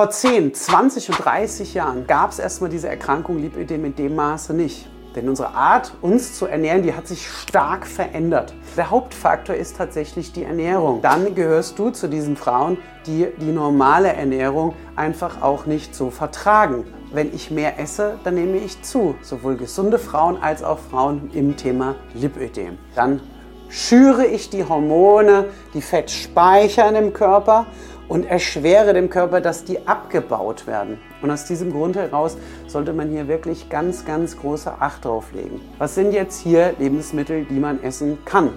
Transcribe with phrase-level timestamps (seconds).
[0.00, 4.54] Vor 10, 20 und 30 Jahren gab es erstmal diese Erkrankung Lipödem in dem Maße
[4.54, 4.88] nicht.
[5.14, 8.54] Denn unsere Art, uns zu ernähren, die hat sich stark verändert.
[8.78, 11.02] Der Hauptfaktor ist tatsächlich die Ernährung.
[11.02, 16.86] Dann gehörst du zu diesen Frauen, die die normale Ernährung einfach auch nicht so vertragen.
[17.12, 19.16] Wenn ich mehr esse, dann nehme ich zu.
[19.20, 22.78] Sowohl gesunde Frauen als auch Frauen im Thema Lipödem.
[22.94, 23.20] Dann
[23.68, 27.66] schüre ich die Hormone, die Fett speichern im Körper
[28.10, 30.98] und erschwere dem Körper, dass die abgebaut werden.
[31.22, 32.36] Und aus diesem Grund heraus
[32.66, 35.60] sollte man hier wirklich ganz, ganz große Acht drauf legen.
[35.78, 38.50] Was sind jetzt hier Lebensmittel, die man essen kann?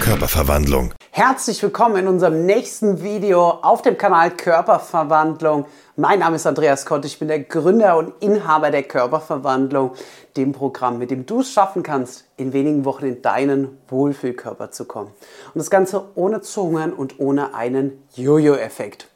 [0.00, 0.92] Körperverwandlung.
[1.10, 5.64] Herzlich willkommen in unserem nächsten Video auf dem Kanal Körperverwandlung.
[5.96, 9.90] Mein Name ist Andreas Kott, ich bin der Gründer und Inhaber der Körperverwandlung,
[10.38, 14.86] dem Programm, mit dem du es schaffen kannst, in wenigen Wochen in deinen Wohlfühlkörper zu
[14.86, 15.10] kommen.
[15.52, 19.08] Und das Ganze ohne zu und ohne einen Jojo-Effekt.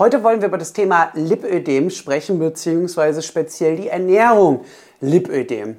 [0.00, 4.64] Heute wollen wir über das Thema Lipödem sprechen, beziehungsweise speziell die Ernährung
[5.00, 5.76] Lipödem.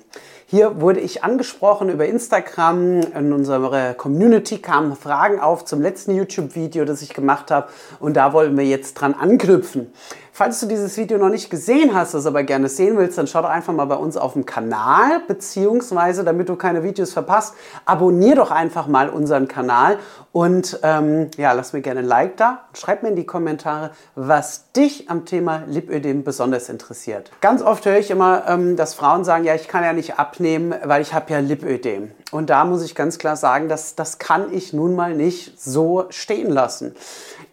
[0.48, 3.02] Hier wurde ich angesprochen über Instagram.
[3.02, 7.68] In unserer Community kamen Fragen auf zum letzten YouTube-Video, das ich gemacht habe.
[8.00, 9.92] Und da wollen wir jetzt dran anknüpfen.
[10.38, 13.42] Falls du dieses Video noch nicht gesehen hast, das aber gerne sehen willst, dann schau
[13.42, 17.54] doch einfach mal bei uns auf dem Kanal, beziehungsweise damit du keine Videos verpasst,
[17.86, 19.98] abonnier doch einfach mal unseren Kanal
[20.34, 22.66] und ähm, ja, lass mir gerne ein Like da.
[22.74, 27.32] Schreib mir in die Kommentare, was dich am Thema Lipödem besonders interessiert.
[27.40, 30.76] Ganz oft höre ich immer, ähm, dass Frauen sagen, ja, ich kann ja nicht abnehmen,
[30.84, 32.12] weil ich habe ja Lipödem.
[32.32, 36.08] Und da muss ich ganz klar sagen, dass, das kann ich nun mal nicht so
[36.10, 36.94] stehen lassen.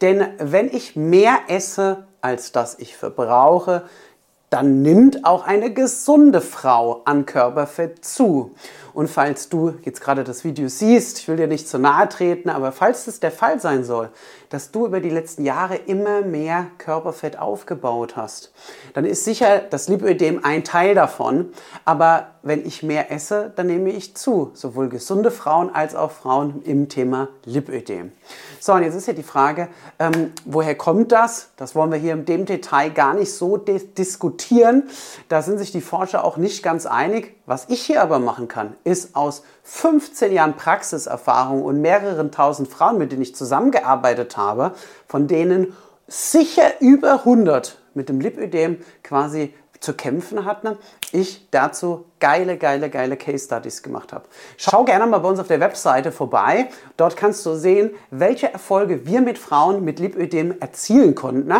[0.00, 3.82] Denn wenn ich mehr esse, als das ich verbrauche,
[4.48, 8.54] dann nimmt auch eine gesunde Frau an Körperfett zu.
[8.94, 12.50] Und falls du jetzt gerade das Video siehst, ich will dir nicht zu nahe treten,
[12.50, 14.10] aber falls es der Fall sein soll,
[14.50, 18.52] dass du über die letzten Jahre immer mehr Körperfett aufgebaut hast,
[18.92, 21.52] dann ist sicher das Lipödem ein Teil davon.
[21.86, 24.50] Aber wenn ich mehr esse, dann nehme ich zu.
[24.54, 28.12] Sowohl gesunde Frauen als auch Frauen im Thema Lipödem.
[28.60, 31.50] So, und jetzt ist ja die Frage, ähm, woher kommt das?
[31.56, 34.84] Das wollen wir hier in dem Detail gar nicht so diskutieren.
[35.28, 37.36] Da sind sich die Forscher auch nicht ganz einig.
[37.46, 42.98] Was ich hier aber machen kann, ist aus 15 Jahren Praxiserfahrung und mehreren tausend Frauen,
[42.98, 44.72] mit denen ich zusammengearbeitet habe,
[45.06, 45.74] von denen
[46.06, 50.76] sicher über 100 mit dem Lipödem quasi zu kämpfen hatten,
[51.10, 54.24] ich dazu geile, geile, geile Case Studies gemacht habe.
[54.56, 56.68] Schau gerne mal bei uns auf der Webseite vorbei.
[56.96, 61.52] Dort kannst du sehen, welche Erfolge wir mit Frauen mit Lipödem erzielen konnten.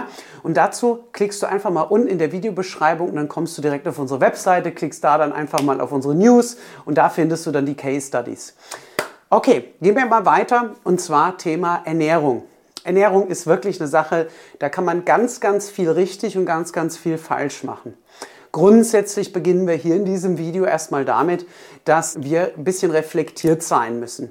[0.43, 3.89] Und dazu klickst du einfach mal unten in der Videobeschreibung und dann kommst du direkt
[3.89, 7.51] auf unsere Webseite, klickst da dann einfach mal auf unsere News und da findest du
[7.51, 8.55] dann die Case Studies.
[9.31, 12.45] Okay, gehen wir mal weiter und zwar Thema Ernährung.
[12.85, 14.29] Ernährung ist wirklich eine Sache,
[14.59, 17.95] da kann man ganz, ganz viel richtig und ganz, ganz viel falsch machen.
[18.53, 21.47] Grundsätzlich beginnen wir hier in diesem Video erstmal damit,
[21.85, 24.31] dass wir ein bisschen reflektiert sein müssen.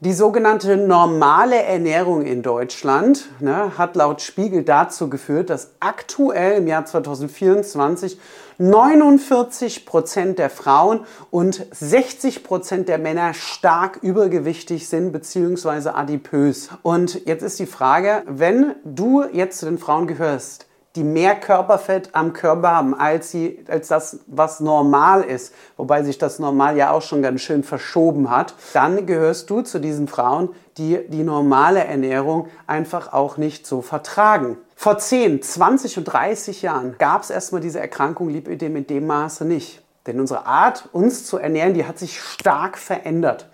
[0.00, 6.68] Die sogenannte normale Ernährung in Deutschland ne, hat laut Spiegel dazu geführt, dass aktuell im
[6.68, 8.16] Jahr 2024
[8.58, 11.00] 49 Prozent der Frauen
[11.32, 15.88] und 60 Prozent der Männer stark übergewichtig sind bzw.
[15.88, 16.68] adipös.
[16.82, 22.10] Und jetzt ist die Frage, wenn du jetzt zu den Frauen gehörst, die mehr Körperfett
[22.14, 26.90] am Körper haben, als, sie, als das, was normal ist, wobei sich das normal ja
[26.90, 31.84] auch schon ganz schön verschoben hat, dann gehörst du zu diesen Frauen, die die normale
[31.84, 34.56] Ernährung einfach auch nicht so vertragen.
[34.74, 39.44] Vor 10, 20 und 30 Jahren gab es erstmal diese Erkrankung Lipödem in dem Maße
[39.44, 39.82] nicht.
[40.08, 43.46] Denn unsere Art, uns zu ernähren, die hat sich stark verändert.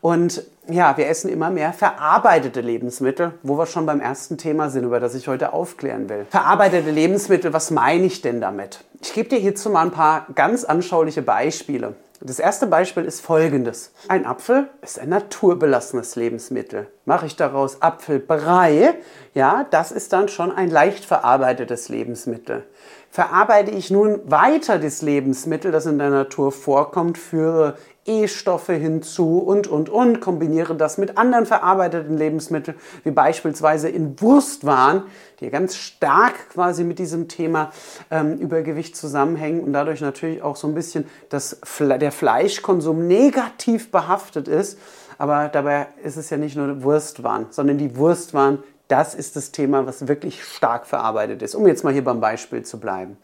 [0.00, 4.84] Und ja, wir essen immer mehr verarbeitete Lebensmittel, wo wir schon beim ersten Thema sind,
[4.84, 6.26] über das ich heute aufklären will.
[6.28, 8.80] Verarbeitete Lebensmittel, was meine ich denn damit?
[9.00, 11.94] Ich gebe dir hierzu mal ein paar ganz anschauliche Beispiele.
[12.20, 13.92] Das erste Beispiel ist folgendes.
[14.06, 16.86] Ein Apfel ist ein naturbelassenes Lebensmittel.
[17.04, 18.94] Mache ich daraus Apfelbrei,
[19.34, 22.64] ja, das ist dann schon ein leicht verarbeitetes Lebensmittel.
[23.12, 27.76] Verarbeite ich nun weiter das Lebensmittel, das in der Natur vorkommt, führe
[28.06, 32.74] E-Stoffe hinzu und, und, und, kombiniere das mit anderen verarbeiteten Lebensmitteln,
[33.04, 35.02] wie beispielsweise in Wurstwaren,
[35.40, 37.70] die ganz stark quasi mit diesem Thema
[38.10, 44.48] ähm, Übergewicht zusammenhängen und dadurch natürlich auch so ein bisschen das, der Fleischkonsum negativ behaftet
[44.48, 44.78] ist.
[45.18, 49.86] Aber dabei ist es ja nicht nur Wurstwaren, sondern die Wurstwaren, Das ist das Thema,
[49.86, 53.16] was wirklich stark verarbeitet ist, um jetzt mal hier beim Beispiel zu bleiben.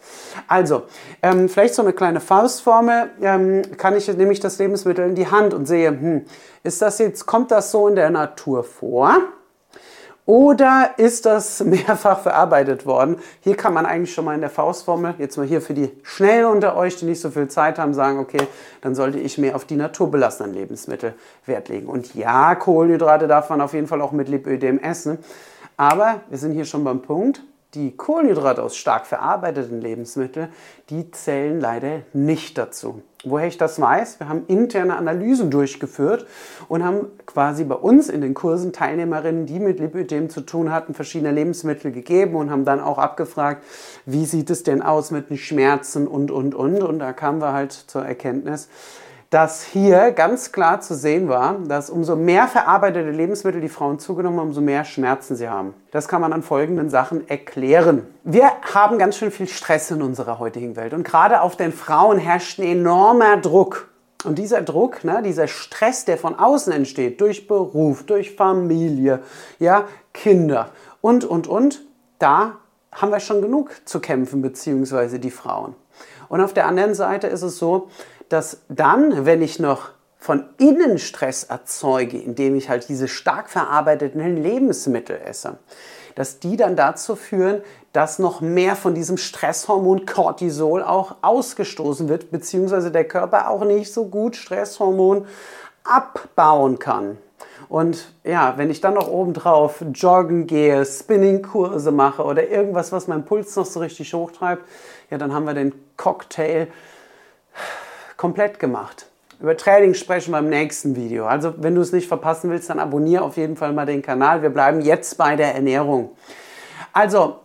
[0.46, 0.84] Also,
[1.22, 5.54] ähm, vielleicht so eine kleine Faustformel, ähm, kann ich nämlich das Lebensmittel in die Hand
[5.54, 6.24] und sehe, hm,
[6.62, 9.18] ist das jetzt, kommt das so in der Natur vor?
[10.28, 13.16] Oder ist das mehrfach verarbeitet worden?
[13.40, 16.44] Hier kann man eigentlich schon mal in der Faustformel, jetzt mal hier für die Schnellen
[16.44, 18.46] unter euch, die nicht so viel Zeit haben, sagen, okay,
[18.82, 21.14] dann sollte ich mehr auf die naturbelassenen Lebensmittel
[21.46, 21.86] Wert legen.
[21.86, 25.16] Und ja, Kohlenhydrate darf man auf jeden Fall auch mit Lipödem essen.
[25.78, 27.40] Aber wir sind hier schon beim Punkt,
[27.74, 30.48] die Kohlenhydrate aus stark verarbeiteten Lebensmitteln,
[30.88, 33.02] die zählen leider nicht dazu.
[33.24, 36.26] Woher ich das weiß, wir haben interne Analysen durchgeführt
[36.68, 40.94] und haben quasi bei uns in den Kursen Teilnehmerinnen, die mit Lipödem zu tun hatten,
[40.94, 43.64] verschiedene Lebensmittel gegeben und haben dann auch abgefragt,
[44.06, 46.82] wie sieht es denn aus mit den Schmerzen und, und, und.
[46.82, 48.68] Und da kamen wir halt zur Erkenntnis,
[49.30, 54.40] dass hier ganz klar zu sehen war, dass umso mehr verarbeitete Lebensmittel die Frauen zugenommen
[54.40, 55.74] haben, umso mehr Schmerzen sie haben.
[55.90, 58.06] Das kann man an folgenden Sachen erklären.
[58.24, 62.18] Wir haben ganz schön viel Stress in unserer heutigen Welt und gerade auf den Frauen
[62.18, 63.88] herrscht ein enormer Druck.
[64.24, 69.20] Und dieser Druck, ne, dieser Stress, der von außen entsteht, durch Beruf, durch Familie,
[69.60, 70.70] ja, Kinder
[71.00, 71.82] und, und, und,
[72.18, 72.56] da
[72.90, 75.76] haben wir schon genug zu kämpfen, beziehungsweise die Frauen.
[76.28, 77.90] Und auf der anderen Seite ist es so,
[78.28, 84.36] dass dann, wenn ich noch von innen Stress erzeuge, indem ich halt diese stark verarbeiteten
[84.36, 85.58] Lebensmittel esse,
[86.16, 92.32] dass die dann dazu führen, dass noch mehr von diesem Stresshormon Cortisol auch ausgestoßen wird,
[92.32, 95.26] beziehungsweise der Körper auch nicht so gut Stresshormon
[95.84, 97.18] abbauen kann.
[97.68, 103.24] Und ja, wenn ich dann noch obendrauf joggen gehe, Spinningkurse mache oder irgendwas, was meinen
[103.24, 104.62] Puls noch so richtig hochtreibt,
[105.10, 106.68] ja, dann haben wir den Cocktail
[108.18, 109.06] komplett gemacht.
[109.40, 111.26] Über Training sprechen wir im nächsten Video.
[111.26, 114.42] Also wenn du es nicht verpassen willst, dann abonniere auf jeden Fall mal den Kanal.
[114.42, 116.10] Wir bleiben jetzt bei der Ernährung.
[116.92, 117.36] Also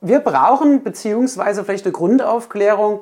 [0.00, 3.00] wir brauchen beziehungsweise vielleicht eine Grundaufklärung.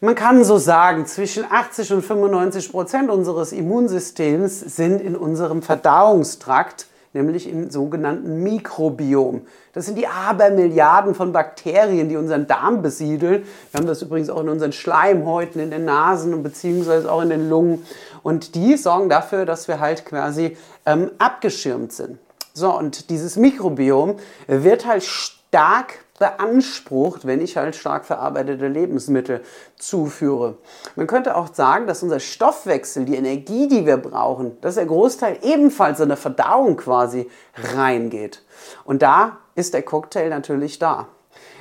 [0.00, 6.86] Man kann so sagen, zwischen 80 und 95 Prozent unseres Immunsystems sind in unserem Verdauungstrakt
[7.12, 9.42] nämlich im sogenannten Mikrobiom.
[9.72, 13.44] Das sind die Abermilliarden von Bakterien, die unseren Darm besiedeln.
[13.70, 17.30] Wir haben das übrigens auch in unseren Schleimhäuten, in den Nasen und beziehungsweise auch in
[17.30, 17.84] den Lungen.
[18.22, 20.56] Und die sorgen dafür, dass wir halt quasi
[20.86, 22.18] ähm, abgeschirmt sind.
[22.54, 24.16] So, und dieses Mikrobiom
[24.48, 29.42] wird halt stark beansprucht, wenn ich halt stark verarbeitete Lebensmittel
[29.76, 30.58] zuführe.
[30.96, 35.38] Man könnte auch sagen, dass unser Stoffwechsel, die Energie, die wir brauchen, dass der Großteil
[35.42, 37.28] ebenfalls in der Verdauung quasi
[37.74, 38.44] reingeht.
[38.84, 41.08] Und da ist der Cocktail natürlich da.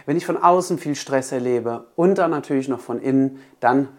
[0.06, 3.90] Wenn ich von außen viel Stress erlebe und dann natürlich noch von innen, dann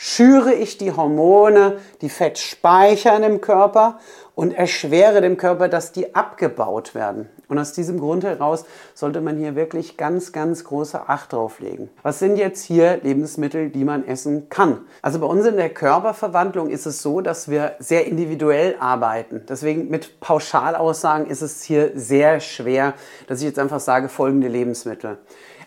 [0.00, 3.98] schüre ich die Hormone, die Fett speichern im Körper
[4.36, 7.28] und erschwere dem Körper, dass die abgebaut werden.
[7.48, 8.64] Und aus diesem Grund heraus
[8.94, 11.90] sollte man hier wirklich ganz, ganz große Acht drauf legen.
[12.04, 14.82] Was sind jetzt hier Lebensmittel, die man essen kann?
[15.02, 19.42] Also bei uns in der Körperverwandlung ist es so, dass wir sehr individuell arbeiten.
[19.48, 22.94] Deswegen mit Pauschalaussagen ist es hier sehr schwer,
[23.26, 25.18] dass ich jetzt einfach sage, folgende Lebensmittel.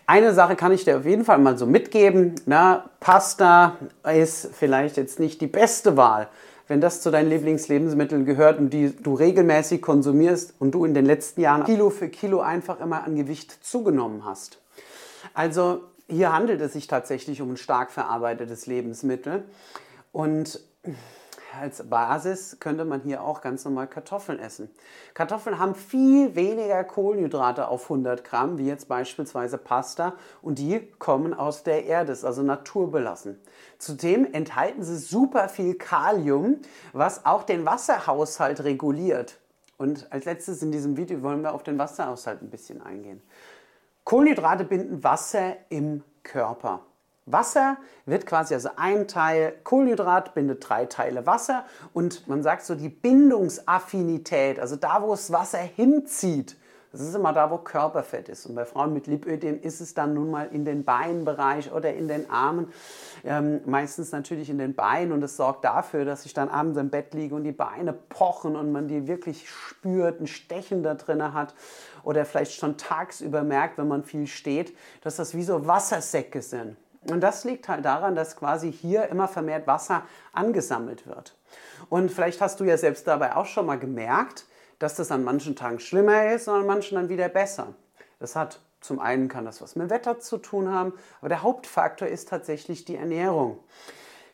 [0.06, 2.34] Eine Sache kann ich dir auf jeden Fall mal so mitgeben.
[2.46, 6.28] Na, Pasta ist vielleicht jetzt nicht die beste Wahl.
[6.68, 11.04] Wenn das zu deinen Lieblingslebensmitteln gehört und die du regelmäßig konsumierst und du in den
[11.04, 14.58] letzten Jahren Kilo für Kilo einfach immer an Gewicht zugenommen hast.
[15.34, 19.44] Also hier handelt es sich tatsächlich um ein stark verarbeitetes Lebensmittel.
[20.12, 20.60] Und
[21.60, 24.70] als Basis könnte man hier auch ganz normal Kartoffeln essen.
[25.14, 31.34] Kartoffeln haben viel weniger Kohlenhydrate auf 100 Gramm, wie jetzt beispielsweise Pasta, und die kommen
[31.34, 33.40] aus der Erde, also naturbelassen.
[33.78, 36.58] Zudem enthalten sie super viel Kalium,
[36.92, 39.38] was auch den Wasserhaushalt reguliert.
[39.78, 43.20] Und als letztes in diesem Video wollen wir auf den Wasserhaushalt ein bisschen eingehen.
[44.04, 46.80] Kohlenhydrate binden Wasser im Körper.
[47.26, 52.74] Wasser wird quasi, also ein Teil Kohlenhydrat bindet drei Teile Wasser und man sagt so
[52.74, 56.56] die Bindungsaffinität, also da, wo das Wasser hinzieht,
[56.92, 58.44] das ist immer da, wo Körperfett ist.
[58.44, 62.06] Und bei Frauen mit Lipödem ist es dann nun mal in den Beinbereich oder in
[62.06, 62.70] den Armen,
[63.24, 65.12] ähm, meistens natürlich in den Beinen.
[65.12, 68.56] Und das sorgt dafür, dass ich dann abends im Bett liege und die Beine pochen
[68.56, 71.54] und man die wirklich spürt, ein Stechen da drin hat.
[72.04, 76.76] Oder vielleicht schon tagsüber merkt, wenn man viel steht, dass das wie so Wassersäcke sind.
[77.10, 81.36] Und das liegt halt daran, dass quasi hier immer vermehrt Wasser angesammelt wird.
[81.88, 84.46] Und vielleicht hast du ja selbst dabei auch schon mal gemerkt,
[84.78, 87.74] dass das an manchen Tagen schlimmer ist und an manchen dann wieder besser.
[88.18, 92.08] Das hat zum einen kann das was mit Wetter zu tun haben, aber der Hauptfaktor
[92.08, 93.60] ist tatsächlich die Ernährung.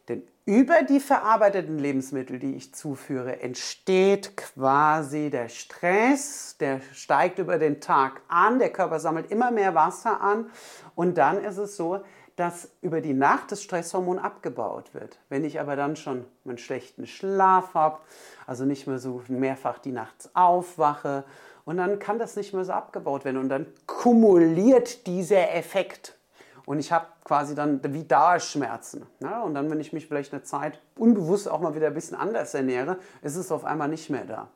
[0.09, 7.59] Denn über die verarbeiteten Lebensmittel, die ich zuführe, entsteht quasi der Stress, der steigt über
[7.59, 10.51] den Tag an, der Körper sammelt immer mehr Wasser an
[10.95, 12.01] und dann ist es so,
[12.39, 15.19] dass über die Nacht das Stresshormon abgebaut wird.
[15.29, 17.99] Wenn ich aber dann schon einen schlechten Schlaf habe,
[18.47, 21.25] also nicht mehr so mehrfach die nachts aufwache
[21.65, 26.17] und dann kann das nicht mehr so abgebaut werden und dann kumuliert dieser Effekt
[26.65, 29.07] und ich habe quasi dann wie Darschmerzen.
[29.21, 29.43] Ne?
[29.43, 32.53] Und dann, wenn ich mich vielleicht eine Zeit unbewusst auch mal wieder ein bisschen anders
[32.53, 34.49] ernähre, ist es auf einmal nicht mehr da.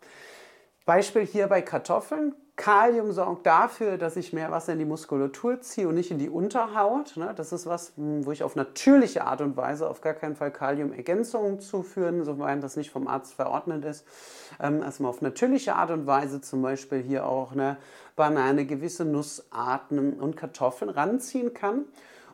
[0.84, 2.34] Beispiel hier bei Kartoffeln.
[2.56, 6.28] Kalium sorgt dafür, dass ich mehr Wasser in die Muskulatur ziehe und nicht in die
[6.28, 7.16] Unterhaut.
[7.16, 7.32] Ne?
[7.34, 10.50] Das ist was, hm, wo ich auf natürliche Art und Weise auf gar keinen Fall
[10.50, 14.04] Kaliumergänzungen zuführen, soweit das nicht vom Arzt verordnet ist.
[14.60, 17.78] Ähm, also auf natürliche Art und Weise zum Beispiel hier auch eine
[18.16, 21.86] Banane, gewisse Nussarten und Kartoffeln ranziehen kann.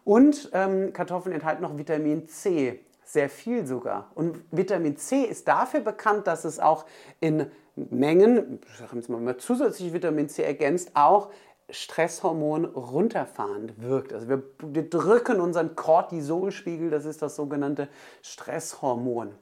[0.05, 4.11] Und ähm, Kartoffeln enthalten noch Vitamin C, sehr viel sogar.
[4.15, 6.87] Und Vitamin C ist dafür bekannt, dass es auch
[7.21, 7.47] in
[7.91, 11.31] Mengen, sagen wir mal, zusätzlich Vitamin C ergänzt, auch
[11.71, 14.13] Stresshormon runterfahrend wirkt.
[14.13, 17.89] Also wir, wir drücken unseren Cortisolspiegel, das ist das sogenannte
[18.23, 19.33] Stresshormon.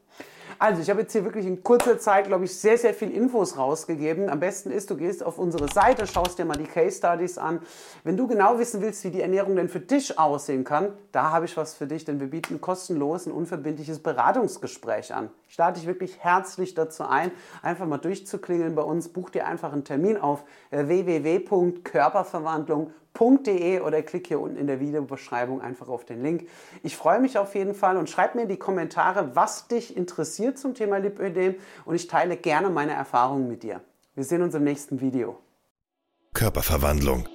[0.58, 3.58] Also, ich habe jetzt hier wirklich in kurzer Zeit, glaube ich, sehr, sehr viel Infos
[3.58, 4.30] rausgegeben.
[4.30, 7.60] Am besten ist, du gehst auf unsere Seite, schaust dir mal die Case Studies an.
[8.04, 11.44] Wenn du genau wissen willst, wie die Ernährung denn für dich aussehen kann, da habe
[11.44, 15.28] ich was für dich, denn wir bieten kostenlos ein unverbindliches Beratungsgespräch an.
[15.48, 17.32] Ich lade dich wirklich herzlich dazu ein,
[17.62, 19.08] einfach mal durchzuklingeln bei uns.
[19.08, 25.60] Buch dir einfach einen Termin auf www.körperverwandlung.com www.lipödem.de oder klick hier unten in der Videobeschreibung
[25.60, 26.48] einfach auf den Link.
[26.82, 30.58] Ich freue mich auf jeden Fall und schreib mir in die Kommentare, was dich interessiert
[30.58, 33.80] zum Thema Lipödem und ich teile gerne meine Erfahrungen mit dir.
[34.14, 35.38] Wir sehen uns im nächsten Video.
[36.32, 37.28] Körperverwandlung.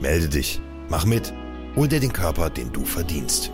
[0.00, 1.32] Melde dich, mach mit,
[1.74, 3.50] hol dir den Körper, den du verdienst.